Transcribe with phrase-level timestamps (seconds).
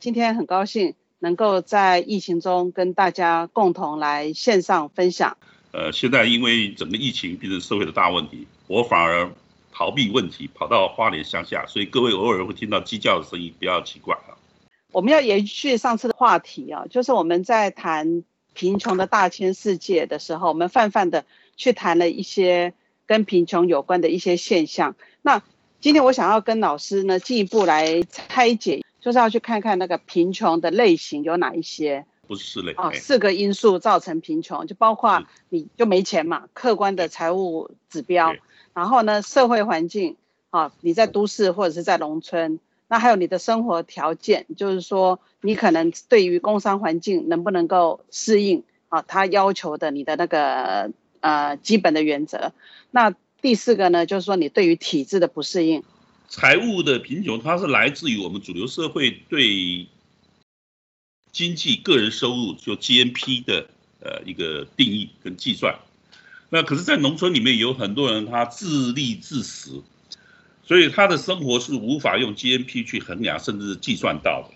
[0.00, 5.36] 今天很高兴能够在疫情中跟大家共同来线上分享。
[5.72, 9.30] 呃，现在因为整个疫情变成社会的大问题，我反而。
[9.70, 14.34] 逃避问题，跑到花莲乡下，所以各位偶尔会听到鸡叫的声音，不要奇怪啊。
[14.90, 18.24] 我们要延续上次的话题啊，就是我们在谈
[18.54, 21.24] 贫穷的大千世界的时候，我们泛泛的
[21.56, 22.74] 去谈了一些
[23.06, 24.96] 跟贫穷有关的一些现象。
[25.22, 25.44] 那
[25.80, 32.04] 今天我想要跟老师呢进一步来拆解，就是要去看看那个贫穷的类型有哪一些。
[32.26, 38.34] 不是四类啊，四个因素造成贫穷，就包括你就没钱嘛，客观的财务指标。
[38.74, 40.16] 然后呢，社会环境
[40.50, 52.52] 啊，你在都市或者是在农村，那还有你的生活条件，就是说你可能对于工商环境能不能够适应啊，他要求的你的那个呃基本的原则。
[52.90, 55.82] 那第四个呢，就是说你对于体制的不适应。
[56.28, 59.86] 财务的贫穷，它是来自于我们主流社会对
[61.32, 63.66] 经济个人收入就 GNP 的
[64.00, 65.78] 呃一个定义跟计算。
[66.50, 69.82] 那可是，在农村里面有很多人，他自立自食，
[70.64, 74.54] 所以他的生活是无法用 GNP 去衡量，甚至是计算到的，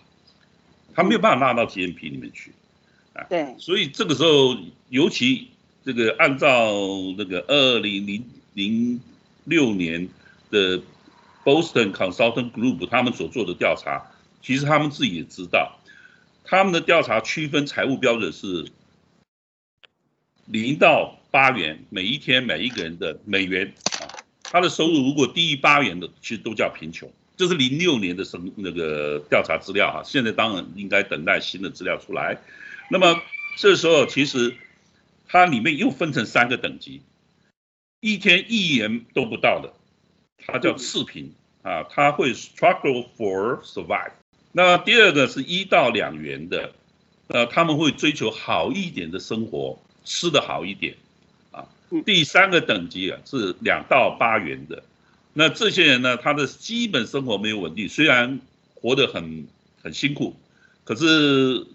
[0.94, 2.52] 他没有办法纳到 GNP 里面去，
[3.12, 4.56] 啊，对，所以这个时候，
[4.88, 5.48] 尤其
[5.84, 6.72] 这个按照
[7.18, 9.00] 那个二零零零
[9.44, 10.08] 六年
[10.50, 10.80] 的
[11.44, 14.10] Boston Consultant Group 他们所做的调查，
[14.42, 15.78] 其实他们自己也知道，
[16.44, 18.70] 他们的调查区分财务标准是
[20.46, 21.18] 零到。
[21.32, 23.72] 八元每一天每一个人的美元
[24.02, 24.04] 啊，
[24.42, 27.10] 他的收入如果低于八元的，其实都叫贫穷。
[27.38, 32.38] 这是零六年的生那个调查资料哈，现在当然应该等待新的资料出来。
[32.90, 33.18] 那么
[33.56, 34.54] 这时候其实
[35.26, 37.00] 它里面又分成三个等级，
[38.00, 39.72] 一天一元都不到的，
[40.46, 41.32] 它叫次品
[41.62, 44.12] 啊，它会 struggle for survive。
[44.52, 46.72] 那第二个是一到两元的，
[47.28, 50.94] 呃，他们会追求好一点的生活，吃的好一点。
[51.50, 51.66] 啊
[52.06, 54.82] 第三个等级啊是两到八元的，
[55.34, 58.40] 那这些人呢，他的基本生活没有稳定，虽然
[58.74, 59.46] 活得很
[59.82, 60.34] 很辛苦，
[60.84, 61.66] 可是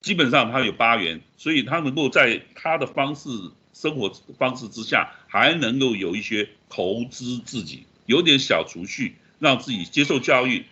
[0.00, 3.28] 基本上他有八元，所以他能够在他的方式
[3.74, 10.64] 生活方式之下，还能够有一些投资自己，有点小储蓄，让自己接受教育，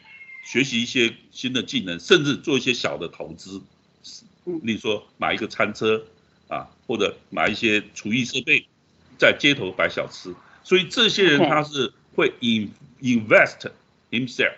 [0.44, 3.60] 学习一些新的技能，甚至做一些小的投资，
[4.44, 6.02] 例如说买一个餐车。
[6.48, 8.66] 啊，或者买一些厨艺设备，
[9.16, 12.70] 在街头摆小吃，所以这些人他是会 in
[13.00, 13.70] invest
[14.10, 14.52] himself，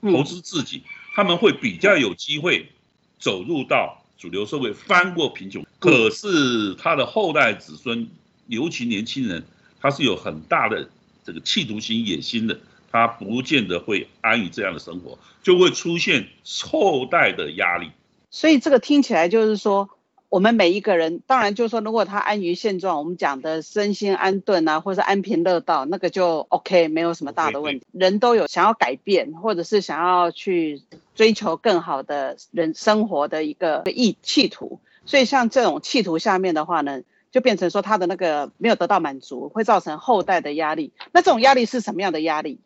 [0.00, 0.82] 投资自己，
[1.14, 2.70] 他们会比较有机会
[3.18, 5.64] 走入到主流社会，翻过贫穷。
[5.78, 8.08] 可是他的后代子孙，
[8.46, 9.44] 尤其年轻人，
[9.80, 10.88] 他是有很大的
[11.24, 12.58] 这个企图心、野心的，
[12.90, 16.28] 他不见得会安于这样的生活，就会出现
[16.62, 17.90] 后代的压力。
[18.30, 19.90] 所以这个听起来就是说。
[20.34, 27.86] 我们每一个人，当然就是说，如果他安于现状，我们讲的身心安顿啊，或者是安贫乐道，那个就 OK，没有什么大的问题。
[27.92, 30.82] 人都有想要改变，或者是想要去
[31.14, 34.80] 追求更好的人生活的一个意企图。
[35.06, 40.90] 所以像这种企图下面的话呢，就变成说他的那个没有得到满足，会造成后代的压力。
[41.12, 42.58] 那这种压力是什么样的压力？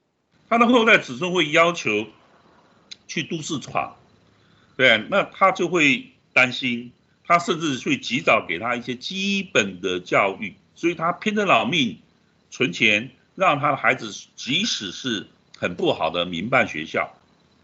[0.48, 2.06] 他的后代子孙会要求
[3.06, 3.94] 去都市闯，
[4.78, 6.92] 对，那他就会担心。
[7.28, 11.99] 他甚至去及早给他一些基本的教育，所以他拼着老命
[12.50, 15.27] 存钱，让他的孩子即使是
[15.59, 17.15] 很不好的民办学校，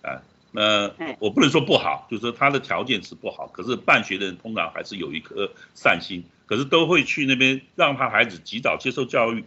[0.02, 0.20] 啊，
[0.52, 9.42] 那我不能说不好，就是说他的条件是不好，可是办学的人通常还是有一颗善心，可是都会去那边让他孩子及早接受教育，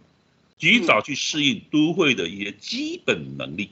[0.58, 3.70] 及早去适应都会的一些基本能力，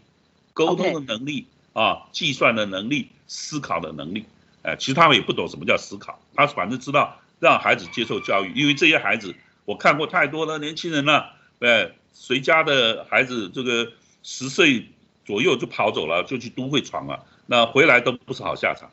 [0.55, 4.25] 沟通的能力啊，计算的能力，思考的能力。
[4.67, 9.33] 哎，其实他们也不懂什么叫思考，他反正知道让孩子接受教育，因为这些孩子
[9.65, 13.93] 我看过太多的年轻人了，哎，谁家的孩子这个
[14.25, 14.89] 十岁
[15.25, 18.91] 左右就跑走了，就去都会闯了，那回来都不是好下场，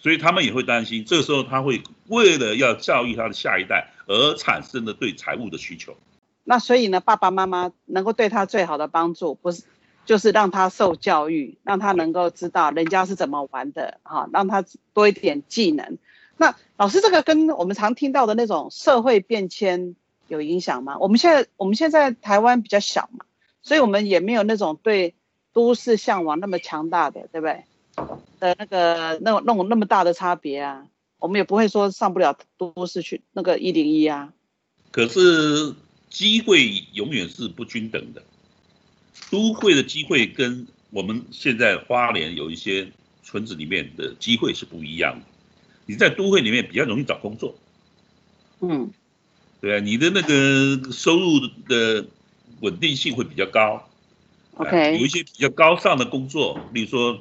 [0.00, 5.96] 所以他们也会担心，这时候他会为了要教育他的下一代而产生的对财务的需求。
[6.42, 9.62] 那所以呢，爸爸妈妈能够对他最好的帮助，不是
[10.04, 15.98] 就是让他受教育，让他能够知道人家是怎么玩的，哈，让他多一点技能。
[16.36, 19.94] 那老师，这个跟我们常听到的那种社会变迁
[20.28, 20.98] 有影响吗？
[20.98, 23.24] 我们现在我们现在台湾比较小嘛，
[23.62, 25.14] 所以我们也没有那种对
[25.52, 27.64] 都市向往那么强大的，对不对？
[28.40, 30.88] 的那个那那种那么大的差别啊，
[31.20, 34.32] 我们也不会说上不了都市去那个一零一啊。
[34.90, 35.74] 可是
[36.10, 38.24] 机会永远是不均等的，
[39.30, 42.88] 都会的机会跟我们现在花莲有一些
[43.22, 45.26] 村子里面的机会是不一样的。
[45.86, 47.54] 你在都会里面比较容易找工作，
[48.60, 48.90] 嗯，
[49.60, 52.06] 对啊，你的那个收入的
[52.60, 53.86] 稳定性会比较高
[54.54, 57.20] ，OK，有一些比较高尚的工作，比如说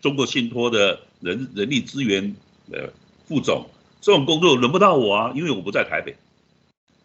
[0.00, 2.34] 中国信托的人人力资源
[2.72, 2.92] 呃
[3.28, 3.66] 副总，
[4.00, 6.16] 这种工作轮不到我啊，因为我不在台北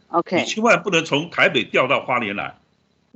[0.08, 2.58] ，OK，你千万不能从台北调到花莲来。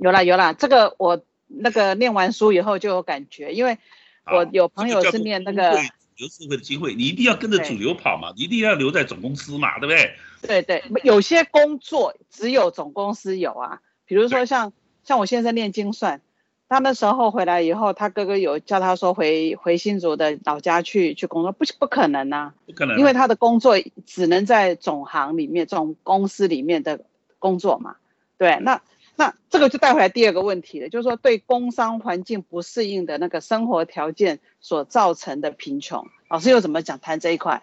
[0.00, 3.78] 有啦有啦，这个我那个念完书以后就有感觉，因为
[4.26, 5.78] 我有朋友是念那个。
[6.16, 10.16] 有社会的机会，你一定要跟着主流跑嘛，你一定要留在总公司嘛，对不对？
[10.42, 16.20] 对对，有些工作只有总公司有啊，比如说像像我先生练精算，
[16.68, 27.00] 他那时候回来以后，他哥哥有叫他说回回新竹的老家去去工作，不不可能啊，不可能，因为他的工作只能在总行里面、总公司里面的
[27.38, 27.96] 工作嘛，
[28.36, 28.82] 对，那。
[29.16, 37.62] 那这个就带回来第二个问题了，就是说对工商环境不适应的那个生活条件所造成的贫穷，老师又怎么讲谈这一块？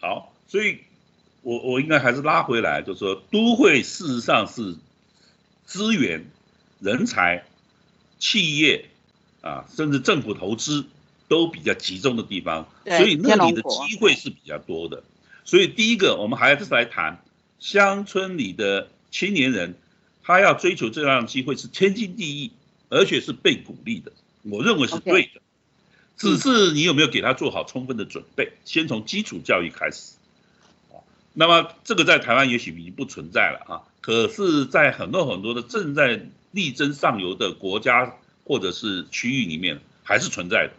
[0.00, 0.78] 好，所以
[1.42, 4.76] 我我应该还是拉回来，就是说都会事实上是
[5.66, 6.24] 资源、
[6.80, 7.44] 人才、
[8.18, 8.86] 企业
[9.42, 10.86] 啊，甚至政府投资
[11.28, 15.02] 都比较集中的地方，所以那里的机会是比较多的。
[15.44, 17.22] 所以第一个，我们还是来谈
[17.58, 19.74] 乡村里的青年人。
[20.24, 22.50] 他要追求这样的机会是天经地义，
[22.88, 24.10] 而且是被鼓励的，
[24.42, 25.40] 我认为是对的。
[26.16, 28.52] 只是你有没有给他做好充分的准备？
[28.64, 30.14] 先从基础教育开始。
[31.32, 40.72] 那么这个在台湾也许已经不存在了啊，可是，在很多很多的正在力争上游的国家或者是区域里面，还是存在的。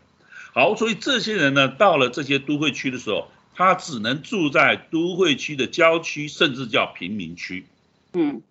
[0.53, 7.67] 好，所以这些人呢，到了这些都会区的时候，他只能住在都会区的郊区，甚至叫贫民区。
[8.13, 8.41] 嗯，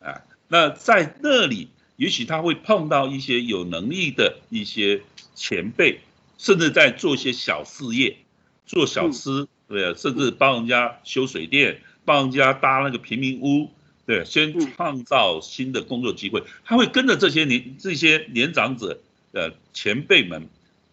[0.00, 0.20] 哎。
[0.52, 5.00] 那在那里，也许他会碰到一些有能力的一些
[5.34, 6.00] 前辈，
[6.36, 8.18] 甚至在做一些小事业，
[8.66, 13.70] 做小吃，对，甚至帮人家修水电，帮人家搭那个平民屋，
[14.04, 16.42] 对，先创造新的工作机会。
[16.66, 19.00] 他会跟着这些年这些年长者
[19.32, 20.50] 呃前辈们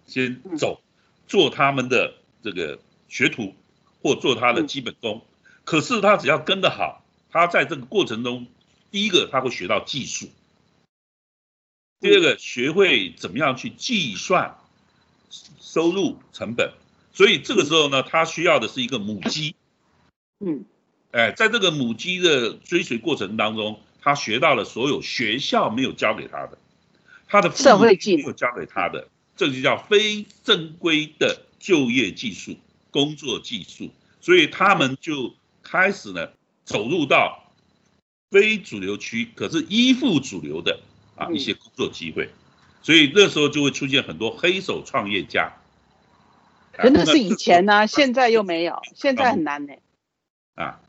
[0.07, 0.79] 先走，
[1.27, 2.79] 做他们的这个
[3.09, 3.53] 学徒，
[4.01, 5.21] 或做他的基本功。
[5.65, 8.47] 可是他只要跟得好，他在这个过程中。
[8.91, 10.29] 第一个他会学到技术，
[11.99, 14.57] 第二个学会怎么样去计算
[15.59, 16.73] 收入成本，
[17.13, 19.55] 所以这个时候呢，他需要的是一个母鸡。
[20.39, 20.65] 嗯，
[21.11, 26.57] 哎，在这个母鸡的追随过程当中，他学到了所有学校没有教给他的，
[27.27, 32.57] 他的社会技没有教给他的，这就叫非正规的就业技术、
[32.89, 36.29] 工作技术，所以他们就开始呢
[36.65, 37.45] 走入到。
[38.29, 40.79] 非主流区，可是依附主流的
[41.15, 42.29] 啊一些工作机会，
[42.81, 45.53] 所以那时候就会出现很多黑手创业家。
[46.71, 49.73] 可那是以前呢，现在又没有，现在很难呢。
[50.55, 50.79] 啊，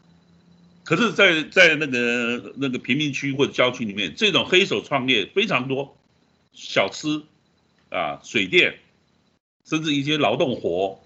[0.85, 5.97] 可是，在在那个那个贫民区或者郊区里面，这种黑手创业非常多，
[6.53, 7.23] 小吃
[7.89, 8.79] 啊、水电，
[9.65, 11.01] 甚至一些劳动活，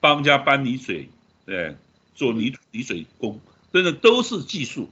[0.00, 1.08] 帮家搬泥水，
[1.46, 1.76] 对，
[2.14, 3.40] 做泥土泥水工，
[3.72, 4.90] 真的都是技术。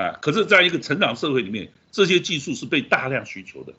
[0.00, 3.74] 啊，可是，在一个成长社会里面，这些技术是被大量需求的，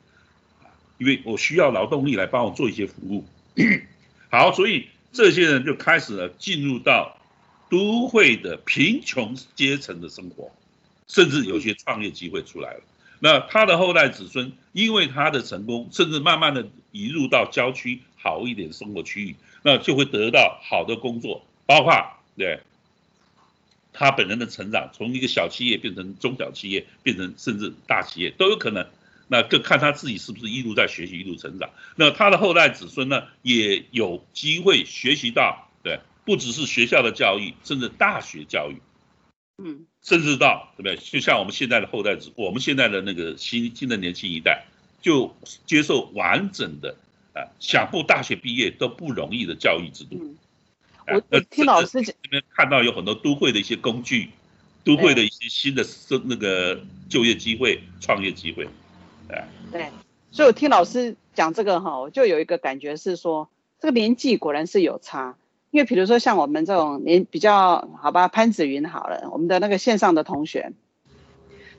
[0.61, 3.25] 啊，因为我需要劳动力来帮我做一些服务。
[4.29, 7.17] 好，所以这些人就开始了进入到
[7.71, 10.51] 都会的贫穷阶层的生活，
[11.07, 12.81] 甚至有些创业机会出来了。
[13.19, 21.93] 那他的后代子孙，因为他的成功，甚至慢慢的移入到郊区好一点生活区域，那就会得到好的工作，包括
[22.37, 22.59] 对。
[23.93, 28.87] 他本人的成长，从一个小企业变成中小企业，变成甚至大企业都有可能。
[29.27, 31.69] 那更看他自己是不是一路在学习，一路成长。
[31.95, 38.81] 那他的后代子孙呢，也有机会学习到，对，不只是学校的教育，甚至大学教育，
[39.63, 40.97] 嗯，甚至到对不对？
[40.97, 44.65] 就像我们现在的后代子，我们现在的那个新新的年轻一代，
[45.01, 45.33] 就
[45.65, 46.97] 接受完整的
[47.33, 50.35] 啊，想不大学毕业都不容易的教育制度。
[51.13, 54.29] 我我听老师这边看到有很多都会的一些工具，
[54.83, 58.67] 都会的一些新的生那个就业机会、创业机会，
[59.71, 59.89] 对，
[60.31, 63.49] 所以我听老师讲这个哈，我就有一个感觉是说，
[63.79, 65.35] 这个年纪果然是有差。
[65.71, 70.73] 因为比如说像我们这种年比较好吧，潘子云好了，我们的那个线上的同学，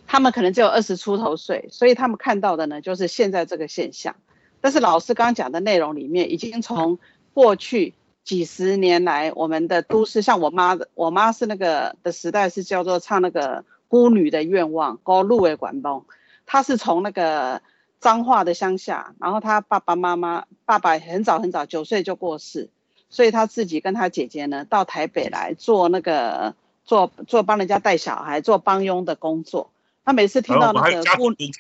[0.06, 4.16] 他们可能只有二十出头岁，所以他们看到的呢就是现在这个现象。
[4.62, 6.98] 但是老师刚刚讲的内容里面，已经从
[7.34, 7.92] 过去
[8.24, 16.04] 几十年来我们的都市，像我妈的，我妈是那个的时代是叫做唱那个孤女的愿望，高路为管东，
[16.46, 17.62] 她是从那个
[18.00, 22.70] 彰化的乡下，然后她爸爸妈妈，爸爸很早很早九岁就过世。
[23.10, 29.70] 所以她自己跟她姐姐呢，到台北来做那个做做帮人家带小孩、做帮佣的工作。
[30.04, 31.50] 她每次听到那个孤女，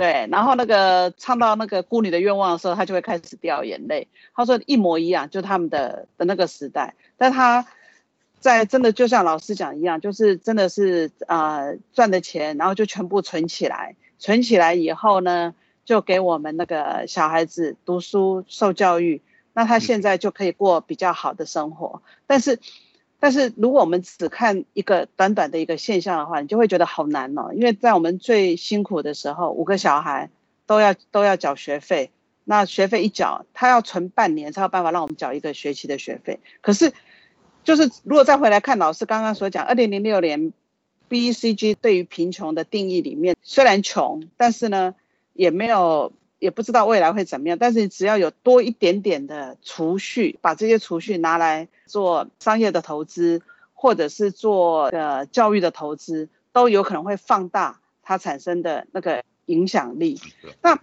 [0.00, 4.08] 对，然后那个唱到那个孤女的愿望的时候，他就会开始掉眼泪。
[4.34, 6.94] 他说一模一样，就他们的的那个时代。
[7.18, 7.66] 但他
[8.38, 15.54] 在真的就像老师讲一样，就是真的是啊赚的钱，然后就全部存起来，存起来以后呢，
[15.84, 19.20] 就给我们那个小孩子读书受教育。
[19.52, 22.58] 那他现在就可以过比较好的生活，但是，
[23.20, 27.52] 但是如果我们只看一个短短的一个现象的话，你就会觉得好难哦。
[27.54, 30.30] 因为在我们最辛苦的时候，五个小孩
[30.66, 32.10] 都要都要缴学费，
[32.44, 36.40] 那学费一缴，他要存半年才有办法让我们缴一个学期的学费。
[36.62, 36.92] 可是，
[37.62, 40.52] 就是如果再回来看老师刚刚所讲，二零零六年
[41.08, 44.94] B C G 对于贫穷的定义里面，虽然穷，但是呢，
[45.34, 46.12] 也没有。
[46.40, 53.42] 也不知道未来会怎么样，但是只要有多一点点的储蓄，把这些储蓄拿来做商业的投资，
[53.74, 60.18] 或者是做呃教育的投资，都有可能会放大它产生的那个影响力。
[60.62, 60.80] 那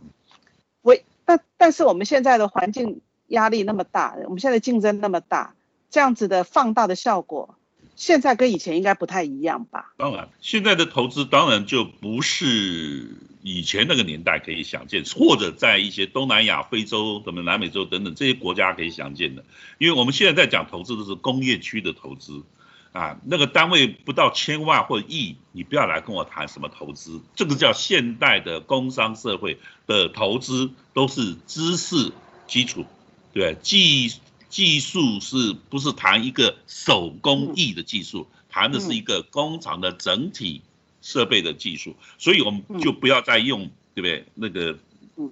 [0.81, 0.95] 我
[1.25, 5.55] 但但是我们现在的环境压力那么大，我们现在竞争那么大，
[5.89, 7.56] 这样子的放大的效果。
[7.97, 9.91] 现在跟以前应该不太一样吧？
[9.97, 19.43] 当然，现在的投资当然就不是以前那个年代可以想见，或者在一些东南亚、非洲、什么南美洲等等这些国家可以想见的。
[19.79, 22.43] 因为我们现在在讲投资都是工业区的投资，
[22.91, 32.11] 啊，那个单位不到千万或亿，你不要来跟我谈什么投资，这个叫现代的工商社会的投资都是知识
[32.45, 32.85] 基础，
[33.33, 34.13] 对，技。
[34.49, 38.27] 技术是不是谈一个手工艺的技术？
[38.49, 40.61] 谈的是一个工厂的整体
[41.01, 44.25] 设备的技术，所以我们就不要再用对不对？
[44.33, 44.79] 那个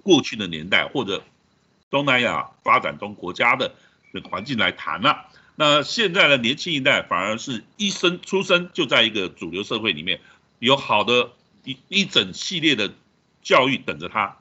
[0.02, 1.24] 过去的年代或者
[1.90, 3.74] 东南亚发展中国家的
[4.30, 5.26] 环境来谈了。
[5.56, 10.20] 那现在的年轻一代反而是一生出生就在一个主流社会里面，
[10.60, 11.30] 有好的
[11.64, 12.92] 一一整系列的
[13.42, 14.36] 教育等着他，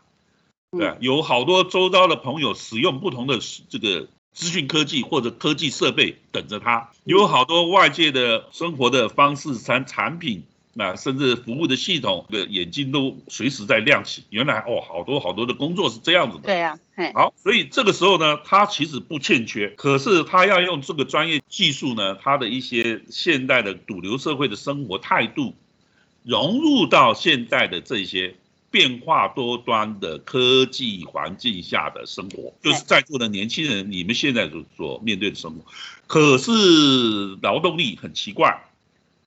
[0.71, 3.39] 对，有好多周遭的朋友使用不同的
[3.69, 4.07] 这个。
[4.35, 10.43] 资讯科技或者科技设备等着他，有好多外界的生活的方式产产品
[10.75, 14.25] 啊，甚至服务的系统的眼睛都随时在亮起。
[14.29, 16.43] 原来哦，好多好多的工作是这样子的。
[16.43, 16.77] 对呀，
[17.13, 25.53] 好，所以这个时候呢，他其实不欠缺，可是他要用这个专业技术呢，他的一些现代的主流社会的生活态度，
[26.23, 28.35] 融入到现代的这些。
[28.71, 35.63] 变化多端的科技环境下的生活，就是在座的年轻人，你们现在所所面对的生活。
[36.07, 36.51] 可是
[37.41, 38.65] 劳动力很奇怪，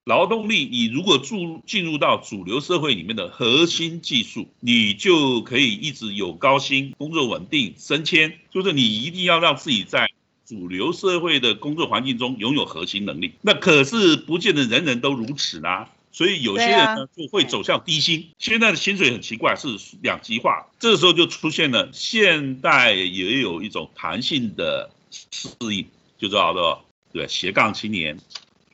[0.04, 8.38] 劳动力你如果注进入到主流社会里面的核心技术，你就可以一直有高薪、工作稳定、升迁。
[8.50, 10.08] 就是你一定要让自己在
[10.46, 13.32] 主流社会的工作环境中拥有核心能力。
[13.42, 15.90] 那可是不见得人人都如此啦。
[16.18, 18.30] 所以有些人呢就会走向低薪。
[18.40, 19.68] 现在的薪水很奇怪，是
[20.02, 20.66] 两极化。
[20.80, 25.86] 这个时候就出现了，现代也有一种弹性的适应，
[26.18, 28.18] 就叫做对斜杠青年、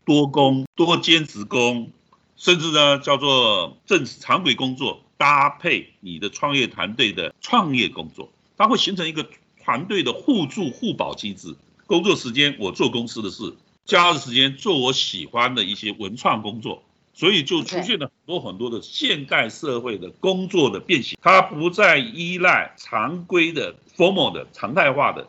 [0.07, 1.91] 多工、多兼职工，
[2.39, 9.29] 甚至呢叫做正常规工作搭配你的创业团队的创业工作，它会形成一个
[9.63, 11.55] 团队的互助互保机制。
[11.85, 16.83] 工作时间我做公司的事，假日时间做我喜欢的一些文创工作。
[17.15, 25.29] 所以就出现了很多很多的现代社会的工作的变形，它不再依赖常规的 formal 的常态化的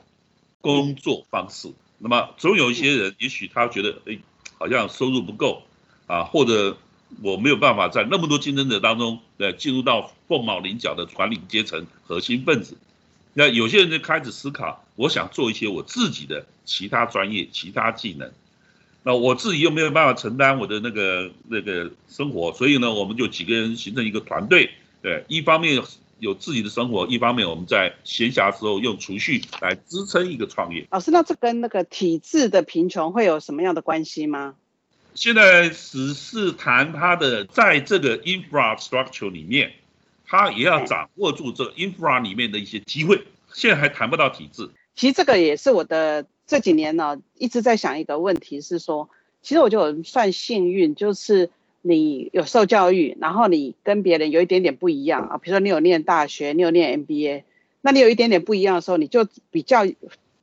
[0.61, 1.71] 工作方式。
[1.99, 4.17] 那么总有一些人，也许他觉得，哎，
[4.57, 5.63] 好像收入不够
[6.07, 6.77] 啊，或者
[7.21, 12.77] 我没有办法在那么多竞争者当中，呃，进入到凤毛麟角的管理阶层核心分子。
[13.33, 18.31] 那有些人就开始思考，我想做一些我自己的其他专业、其他技能。
[19.07, 24.71] 那我自己又没有办法承担我的那个那个生活，所以呢，我们就几个人形成一个团队，
[25.03, 25.79] 对，一方面
[26.17, 30.87] 有自己的生活，一方面我们在闲暇时候用储蓄来支撑一个创业。
[30.89, 34.55] 老师，那这跟那个体制的贫穷会有什么样的关系吗？
[35.13, 39.73] 现在只是谈它的在这个 infrastructure 里面，
[40.25, 43.21] 他也要掌握住这 infra 里面的一些机会。
[43.53, 49.09] 现在还谈不到体制，其实这个也是我的这几年呢一直在想一个问题，是说，
[49.41, 51.49] 其实我就算幸运，就是
[51.81, 57.43] 你有受教育，然后你跟别人有一点点不一样啊，比如说你有念大学，你有念 MBA，
[57.81, 59.85] 那你有一点点不一样的时候，你就比较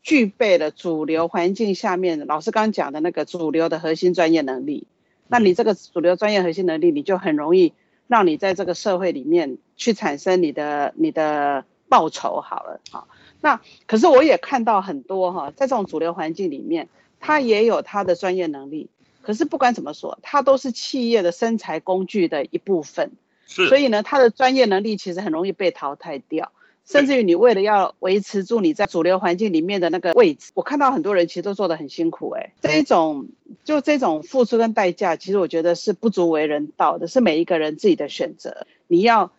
[0.03, 4.87] 具备了主流环境下面老师刚刚讲的那个主流的核心专业能力。
[5.29, 7.73] 那你这个主流专业核心能力，你就很容易
[8.09, 13.07] 让你在这个社会里面去产生你的你的报酬好了啊。
[13.43, 16.89] 那可是我也看到很多哈，在这种主流环境里面，
[17.21, 18.89] 他也有他的专业能力。
[19.21, 23.13] 可是不管怎么说，他都是企业的生财工具的一部分。
[23.47, 23.69] 是。
[23.69, 26.51] 所以呢，他的专业能力其实很容易被淘汰掉。
[26.85, 33.29] 甚至于你为了要维持住你在主流环境里面的那个位置，我看到很多人其实都做得很辛苦，哎，这一种
[33.63, 38.67] 就这种付出跟代价，其实我觉得是不足为人道的，是每一个人自己的选择。
[38.89, 39.31] 你要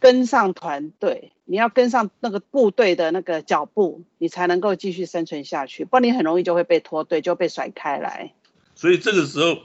[0.00, 8.34] 跟上团队，你要跟上那个部队的那个脚步，你才能够继续生存下去，不然你很容易就会被拖队，就被甩开来。
[8.74, 9.58] 所以这个时候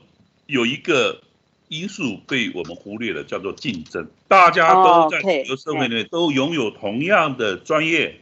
[0.45, 1.21] 有一个。
[1.71, 4.05] 因素被我们忽略了，叫做竞争。
[4.27, 8.19] 大家都在主流社会里面都拥有同样的专业，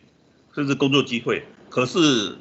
[0.54, 2.38] 甚至工作机会，可是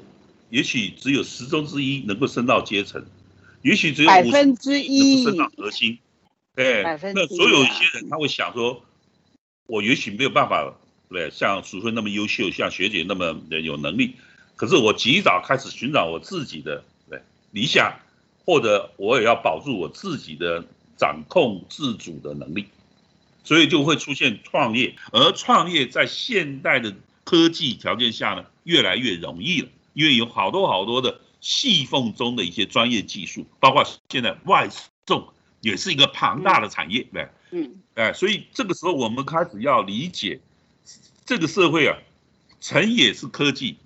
[0.50, 3.02] 也许只有十中之一能够升到阶层，
[3.62, 5.98] 也许只有百分之一升到核心。
[6.54, 6.82] 对，
[7.14, 8.82] 那所有一些人他会想说，
[9.66, 10.74] 我也许没有办法，
[11.08, 14.14] 对，像淑芬那么优秀，像学姐那么有能力，
[14.56, 17.94] 可是我及早开始寻找我自己的对理想，
[18.44, 20.64] 或者我也要保住我自己的。
[20.98, 22.66] 掌控自主的能力，
[23.44, 34.68] 所以就会出现创业，而创业在现代的科技条件下呢，越来越容易了，因为有好多好多的细缝中的一些专业技术，包括现在外
[35.06, 35.28] 送
[35.60, 37.28] 也是一个庞大的产业，对？
[37.52, 40.40] 嗯，哎，所以这个时候我们开始要理解，
[41.28, 41.98] 这个社会啊，
[42.58, 43.76] 成也是科技，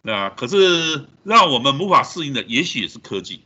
[0.00, 3.42] 那可是让我们无法适应的，也许也是科技，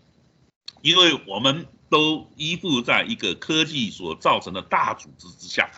[0.82, 1.66] 因为我们。
[1.90, 5.68] 都依附在一个科技所造成的大组织之下，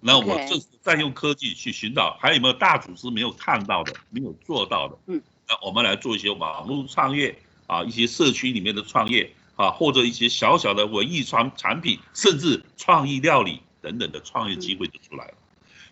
[0.00, 4.98] 那我这是在用科技去寻找还有没有大组织没有看到的、没有做到的。
[5.06, 15.34] 嗯，那我们来做一些网络创业啊，一些社区里面的创业啊，或者一些小小的文艺创产品，甚至创意料理等等的创业机会就出来了。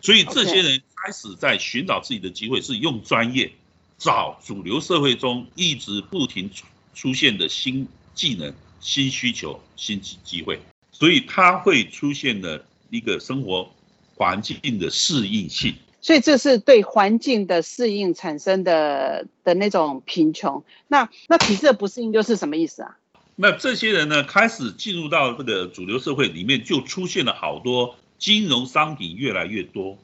[0.00, 3.50] 所以这些人开始在寻找自己的机会，是用专业
[3.98, 8.52] 找主流社会中一直不停出出现的新技能。
[8.82, 10.58] 新需求、新机机会，
[10.90, 13.70] 所以它会出现的一个生活
[14.14, 15.74] 环境的适应性。
[16.00, 20.64] 所以这是对环境的适应产生的的那种贫穷。
[20.88, 22.96] 那那体制的不适应又是什么意思啊？
[23.36, 29.98] 那这些人呢，开始进入到这个主流社会里面，就出现了好多金融商品越来越多，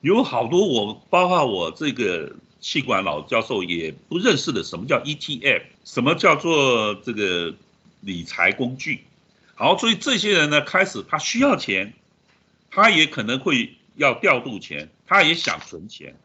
[0.00, 7.54] 有好多我包括我这个气管老教授也不认识的，什么叫 ETF，什么叫做这个。
[8.02, 9.04] 理财工具，
[9.54, 11.92] 好，所以这些人呢，开始他需要钱，
[12.70, 16.16] 他也可能会要调度钱，他也想存钱，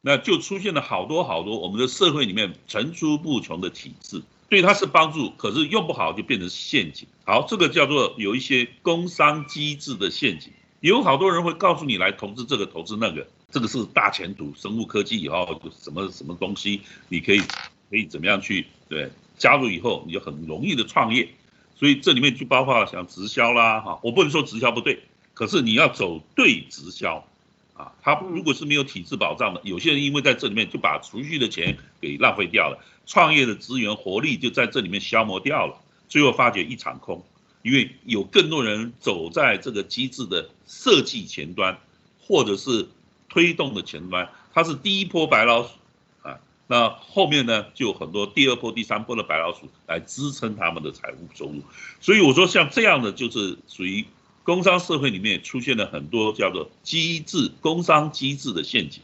[0.00, 7.06] 那就出现了好多好多我们的社会里面层出不穷的体制，对他是帮助，可是用不好就变成陷阱。
[7.26, 17.40] 好，这个叫做有一些工商机制的陷阱，有好多人会告诉你来投资这个投资那个，这个是大前途，生物科技以后什么什么东西，你可以
[17.90, 19.10] 可以怎么样去对。
[19.36, 21.26] 加入以后，你就很容易的创业，
[21.74, 25.00] 所以这里面就包括像直销啦，哈，我不能说直销不对，
[25.32, 27.24] 可是你要走对直销，
[27.72, 35.74] 啊，他如果是没有体制保障的，有些人因为在这里面就把储蓄的钱给浪费掉了，创业的资源活力就在这里面消磨掉了，
[36.06, 37.24] 最后发觉一场空，
[37.62, 41.78] 因为有更多人走在这个机制的设计前端，
[42.20, 42.88] 或者是
[43.28, 45.70] 推动的前端，他是第一波白老鼠
[46.22, 46.38] 啊。
[46.66, 51.62] 那后面呢，就有很多第二波、第三波的白老鼠来支撑他们的财务收入，
[52.00, 54.06] 所以我说像这样的就是属于
[54.42, 59.02] 工商社会里面出现了很多叫做机制、工商机制的陷阱。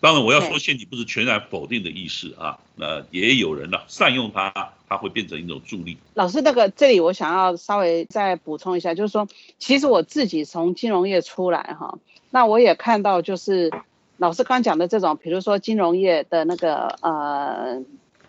[0.00, 5.98] 当然，我要说陷阱不是全然否定的意思啊，那也有人呢善用它，它会变成一种助力。
[6.14, 11.98] 老师，那个这里我想要稍微再补充一下，就是说，其实我自己从金融业出来哈，
[12.30, 13.72] 那我也看到就是。
[14.20, 17.84] 老师刚讲的这种，比如说金融业的那个呃，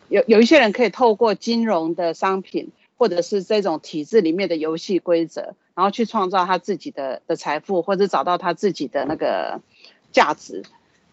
[0.10, 9.62] 有有一些人可以透过金融的商品，或者是这种体制里面的游戏规则，然后去创造他自己的的财富，或者找到他自己的那个
[10.12, 10.64] 价值。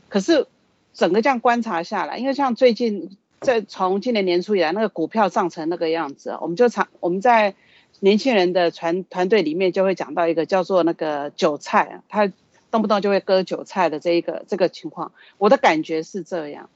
[0.09, 0.47] 可是
[0.93, 7.55] 整个这样观察下来，因为像最近在从今年年初以来，那个股票涨成那个样子，我们就常我们在
[8.01, 12.33] 年轻人的团团队里面就会讲到一个叫做那个韭菜，他。
[12.69, 16.69] 动不动就会割韭菜的这一个这个情况，我的感觉是这样。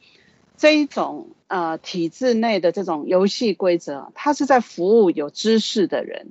[0.57, 6.29] 这一种呃体制内的这种游戏规则，它是在服务有知识的人，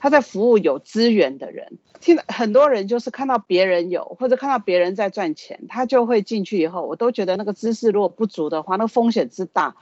[0.00, 1.78] 他在服务有资源的人。
[2.00, 9.74] 听很多人就是看到别人有，或者看到别人在赚钱，他就会进去以后，我都觉得那个知识如果不足的话，那风险之大。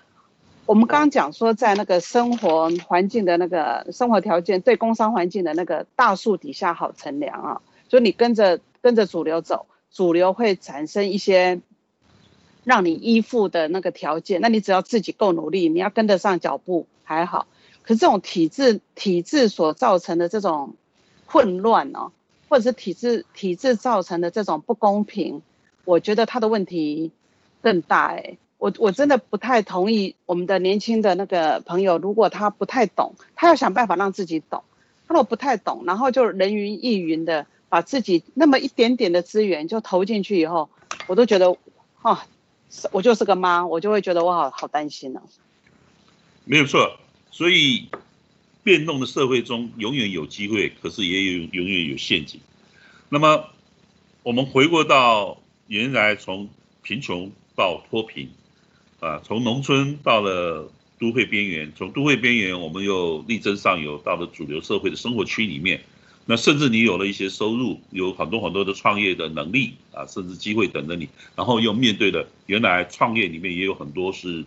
[0.64, 11.60] 我们刚刚讲说，在那个生活环境的那个生活条件对工商环境的那个大树底下好乘凉啊，就你跟着跟着主流走，主流会产生一些。
[12.64, 17.46] 让你依附的那个条件，那你只要自己够努力，你要跟得上脚步还好。
[17.86, 20.74] 可是这种体制体制所造成的这种
[21.24, 22.10] 混乱哦，
[22.48, 25.40] 或者是体制体制造成的这种不公平，
[25.84, 27.12] 我觉得他的问题
[27.62, 28.36] 更大哎。
[28.58, 34.64] 我我真的不太同意我们的年轻的那个朋友，如果他不太懂，他要想办法让自己懂。
[35.06, 40.68] 他如果不太懂，然后就人云亦云的把自己那么一点点的资源就投进去以后，
[41.06, 41.56] 我都觉得
[42.02, 42.26] 啊。
[42.90, 45.22] 我就是个妈，我就会觉得我好好担心呢。
[46.44, 46.98] 没有错，
[47.36, 47.88] 所以
[48.64, 52.40] 变动的社会中永远有机会，可是也有永远有陷阱。
[53.10, 53.50] 那么
[54.22, 56.48] 我们回过到原来从
[56.82, 58.30] 贫穷到脱贫，
[59.00, 65.82] 啊，从农村到了都会边缘，从都会边缘我们又力争上游到了主流社会的生活区里面。
[66.24, 74.42] 那甚至你有了一些收入，有很多很多的创业的能力啊，甚至机会等着你，然后又面对的原来创业里面也有很多是，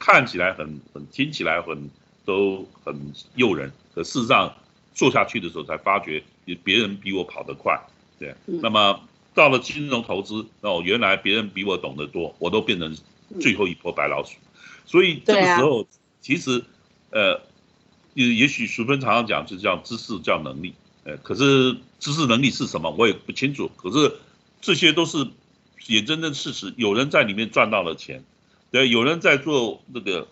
[0.00, 1.88] 看起来很很听起来很
[2.24, 4.52] 都很诱人，可事实上
[4.92, 6.20] 做下去的时候才发觉，
[6.64, 7.80] 别人比我跑得快，
[8.18, 8.34] 对。
[8.46, 9.00] 那么
[9.32, 12.96] 到了金融投资，哦，原来别人比我懂得多，我都变成
[13.40, 14.38] 最后一波白老鼠，
[14.84, 15.86] 所以这个时候
[16.20, 16.64] 其实，
[17.10, 17.40] 呃。
[18.14, 23.70] 也也许淑芬常常讲，就叫知识叫能力，呃，可是知识能力是什么，我也不清楚。
[23.76, 24.12] 可是
[24.60, 25.24] 这些都是
[25.86, 28.24] 眼睁睁事实，有人在里面赚到了钱，
[28.70, 30.26] 对，有人在做那个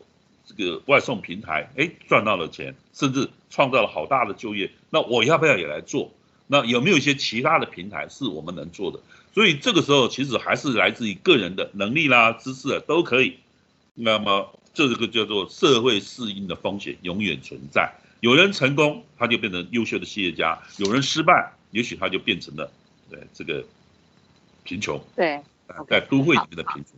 [0.46, 4.70] 这个外送平台，哎，赚到了钱，甚至创造了好大的就业。
[4.90, 6.12] 那我要不要也来做？
[6.46, 9.00] 那有没有一些其他的平台是我们能做的？
[9.34, 13.38] 所以这个时候其实还是来自于个人的能力啦、知识都可以。
[13.94, 14.52] 那么。
[14.74, 17.92] 这个叫做社会适应的风险永远存在。
[18.20, 22.70] 有人成功，他就变成优秀的企业家；有人失败，也许他就变成了
[23.10, 23.64] 对这个
[24.62, 25.02] 贫穷。
[25.16, 25.40] 对，
[25.88, 26.92] 在都会里面的贫穷。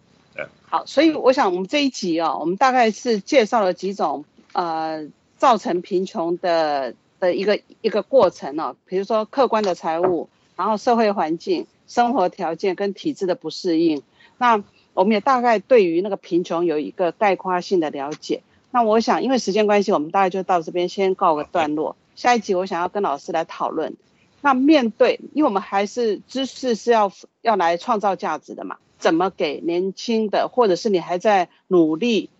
[0.68, 14.02] 好，所以我想我们这一集哦，我们大概是介绍了几种呃造成贫穷的的一个一个过程哦，比如说客观的财务，然后社会环境、生活条件跟体制的不适应。
[14.38, 14.62] 那
[14.94, 18.42] 我们也大概对于那个贫穷有一个概括性的了解。
[18.70, 21.96] 那我想，因为时间关系，我们大概就到这边先告个段落。
[22.14, 23.96] 下一集我想要跟老师来讨论。
[24.42, 32.30] 那面对，因为我们还是知识是要要来创造价值的嘛，怎么给年轻的，或者是你还在努力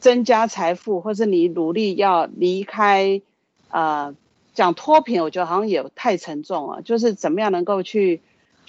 [0.00, 3.22] 增加财富，或者你努力要离开，
[3.68, 4.16] 呃，
[4.54, 6.82] 讲脱贫，我觉得好像也太沉重了。
[6.82, 8.20] 就是怎么样能够去。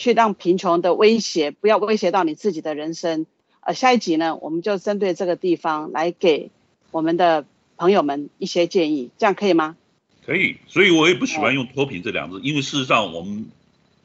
[0.01, 3.25] 去让贫穷的威胁不要威胁到你自己的人生。
[3.59, 6.51] 呃，下一集呢，我们就针对这个地方来给
[6.91, 7.43] 我们的
[7.75, 9.75] 朋友们一些建议，这样可以吗？
[10.25, 10.55] 可以。
[10.67, 13.47] 所以我也不喜欢用脱贫这两个字，因为事实上我们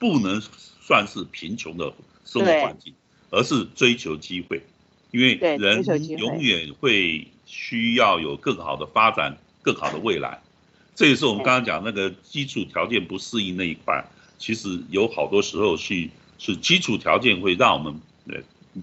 [0.00, 0.42] 不能
[0.80, 1.94] 算是贫穷的
[2.24, 2.92] 生活环境，
[3.34, 4.62] 而是追求机会。
[5.10, 5.84] 因为人
[6.18, 10.40] 永远会需要有更好的发展、更好的未来。
[10.96, 14.04] 这也是我们刚刚讲那个基础条件不适应那一块。
[14.38, 18.34] 其实有好多时候是是基础条件会让我们呃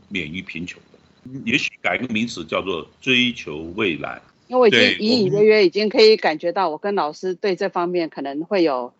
[0.08, 4.22] 免于贫穷的，也许改个名词叫做追求未来。
[4.48, 8.94] 因为我已经隐隐约约已经可以感觉到，我跟老师对这方面可能会有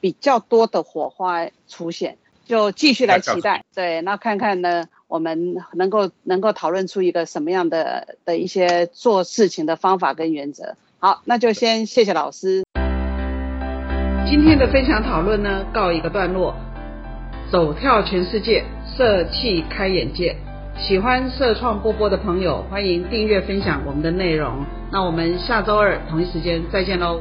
[0.00, 2.16] 比较多的火花出现，
[2.46, 3.64] 就继续来期待。
[3.74, 10.76] 对，那看看呢，我们能够能够讨论出一个什么样的的一些做事情的方法跟原则。
[10.98, 12.64] 好，那就先谢谢老师。
[14.28, 16.54] 今天的分享讨论呢，告一个段落。
[17.52, 18.64] 走跳全世界，
[18.96, 20.36] 社气开眼界。
[20.76, 24.64] 喜欢社创波波的朋友，欢迎订阅分享我们的内容。
[24.90, 27.20] 那我们下周二同一时间再见喽。